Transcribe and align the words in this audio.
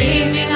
Spirit. 0.00 0.49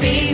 be 0.00 0.29